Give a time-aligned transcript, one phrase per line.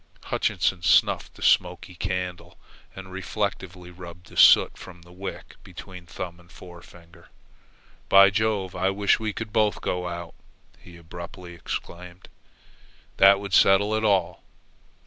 [0.23, 2.57] Hutchinson snuffed the smoky candle
[2.95, 7.29] and reflectively rubbed the soot from the wick between thumb and forefinger.
[8.09, 10.33] "By Jove, I wish we could both go out!"
[10.79, 12.29] he abruptly exclaimed.
[13.17, 14.41] "That would settle it all."